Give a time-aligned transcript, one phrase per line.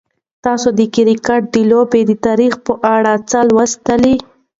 [0.03, 4.15] آیا تاسو د کرکټ د لوبې د تاریخ په اړه څه لوستي؟